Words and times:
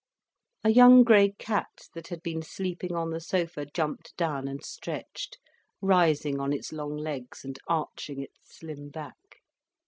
A 0.63 0.71
young 0.71 1.03
grey 1.03 1.33
cat 1.37 1.87
that 1.93 2.07
had 2.07 2.23
been 2.23 2.41
sleeping 2.41 2.95
on 2.95 3.11
the 3.11 3.19
sofa 3.21 3.67
jumped 3.71 4.17
down 4.17 4.47
and 4.47 4.65
stretched, 4.65 5.37
rising 5.79 6.39
on 6.39 6.51
its 6.53 6.71
long 6.73 6.97
legs, 6.97 7.45
and 7.45 7.59
arching 7.67 8.19
its 8.19 8.55
slim 8.57 8.89
back. 8.89 9.43